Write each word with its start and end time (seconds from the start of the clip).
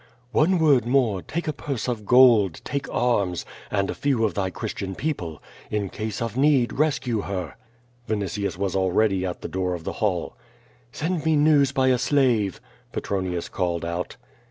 "One 0.31 0.57
word 0.57 0.87
more, 0.87 1.21
take 1.21 1.47
a 1.47 1.53
purse 1.53 1.87
of 1.87 2.07
gold, 2.07 2.59
take 2.63 2.89
arms, 2.91 3.45
and 3.69 3.87
a 3.87 3.93
few 3.93 4.25
of 4.25 4.33
tliy 4.33 4.51
Christian 4.51 4.95
people. 4.95 5.43
In 5.69 5.91
ease 5.99 6.23
of 6.23 6.35
need 6.35 6.73
rescue 6.73 7.23
lier!" 7.27 7.55
Vinitius 8.07 8.57
was 8.57 8.75
already 8.75 9.27
at 9.27 9.41
the 9.41 9.47
door 9.47 9.75
of 9.75 9.83
the 9.83 9.93
hall. 10.01 10.35
"Send 10.91 11.23
me 11.23 11.35
news 11.35 11.71
by 11.71 11.89
a 11.89 11.99
slave," 11.99 12.59
Petronius 12.91 13.47
called 13.47 13.85
out. 13.85 14.17